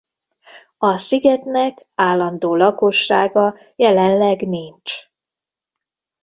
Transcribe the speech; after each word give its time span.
A 0.77 0.97
szigetnek 0.97 1.85
állandó 1.95 2.55
lakossága 2.55 3.55
jelenleg 3.75 4.47
nincs. 4.47 4.93